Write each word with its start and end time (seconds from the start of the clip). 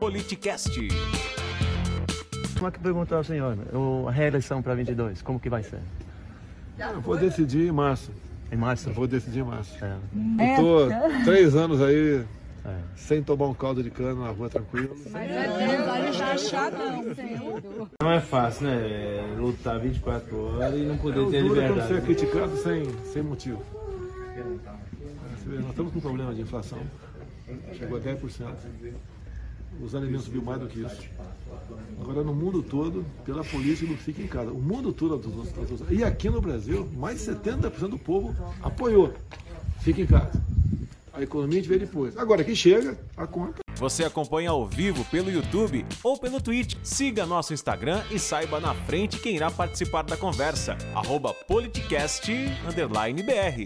Politicast. 0.00 0.70
Como 2.56 2.68
é 2.68 2.70
que 2.70 2.78
perguntou 2.78 3.18
ao 3.18 3.22
senhor? 3.24 3.56
O, 3.74 4.08
a 4.08 4.10
reeleição 4.10 4.62
para 4.62 4.74
22, 4.74 5.20
como 5.20 5.38
que 5.38 5.50
vai 5.50 5.62
ser? 5.62 5.78
Eu 6.78 7.02
vou 7.02 7.18
decidir 7.18 7.68
em 7.68 7.72
março. 7.72 8.10
Em 8.50 8.56
março? 8.56 8.88
Eu 8.88 8.94
vou 8.94 9.06
decidir 9.06 9.40
em 9.40 9.44
março. 9.44 9.76
É. 9.84 9.96
Eu 10.52 10.56
tô 10.56 11.24
três 11.24 11.54
anos 11.54 11.82
aí 11.82 12.24
É. 12.64 12.74
sem 12.96 13.22
tomar 13.22 13.46
um 13.48 13.54
caldo 13.54 13.82
de 13.82 13.90
cana 13.90 14.14
na 14.24 14.30
rua 14.30 14.48
tranquilo. 14.48 14.96
Não 18.02 18.10
é 18.10 18.20
fácil, 18.20 18.66
né? 18.66 18.76
É 18.76 19.34
Lutar 19.38 19.78
24 19.78 20.56
horas 20.56 20.74
e 20.74 20.82
não 20.82 20.94
É 20.94 20.98
poder 20.98 21.26
ter 21.30 21.36
é 21.36 21.40
quando 21.42 21.54
liberdade. 21.54 21.88
você 21.88 21.94
é 21.94 22.00
criticado 22.00 22.56
sem, 22.56 22.84
sem 23.12 23.22
motivo. 23.22 23.62
Nós 25.46 25.70
estamos 25.70 25.92
com 25.92 25.98
um 25.98 26.02
problema 26.02 26.34
de 26.34 26.40
inflação. 26.40 26.78
Chegou 27.74 27.98
a 27.98 28.00
10%. 28.00 28.46
Os 29.82 29.94
alimentos 29.94 30.26
subiu 30.26 30.42
mais 30.42 30.60
do 30.60 30.66
que 30.66 30.80
isso. 30.80 31.08
Agora, 32.00 32.22
no 32.22 32.34
mundo 32.34 32.62
todo, 32.62 33.04
pela 33.24 33.42
política, 33.44 33.90
não 33.90 33.96
fica 33.96 34.22
em 34.22 34.26
casa. 34.26 34.50
O 34.50 34.60
mundo 34.60 34.92
todo 34.92 35.20
E 35.90 36.04
aqui 36.04 36.28
no 36.28 36.40
Brasil, 36.40 36.88
mais 36.96 37.24
de 37.24 37.32
70% 37.32 37.88
do 37.88 37.98
povo 37.98 38.34
apoiou. 38.62 39.12
Fica 39.80 40.02
em 40.02 40.06
casa. 40.06 40.30
A 41.12 41.22
economia 41.22 41.58
a 41.58 41.62
gente 41.62 41.68
vê 41.68 41.78
depois. 41.78 42.16
Agora, 42.16 42.44
que 42.44 42.54
chega, 42.54 42.98
a 43.16 43.26
conta. 43.26 43.60
Você 43.76 44.04
acompanha 44.04 44.50
ao 44.50 44.66
vivo 44.66 45.04
pelo 45.06 45.30
YouTube 45.30 45.86
ou 46.04 46.18
pelo 46.18 46.40
Twitch. 46.40 46.76
Siga 46.82 47.24
nosso 47.24 47.54
Instagram 47.54 48.02
e 48.10 48.18
saiba 48.18 48.60
na 48.60 48.74
frente 48.74 49.18
quem 49.18 49.36
irá 49.36 49.50
participar 49.50 50.02
da 50.02 50.18
conversa. 50.18 50.76
Arroba 50.94 51.32
politicast_br. 51.32 53.64